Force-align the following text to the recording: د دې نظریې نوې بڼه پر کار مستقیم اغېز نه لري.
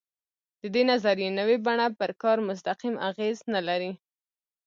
د 0.61 0.63
دې 0.73 0.83
نظریې 0.91 1.29
نوې 1.39 1.57
بڼه 1.65 1.87
پر 1.99 2.11
کار 2.21 2.37
مستقیم 2.49 2.95
اغېز 3.09 3.37
نه 3.53 3.61
لري. 3.67 3.91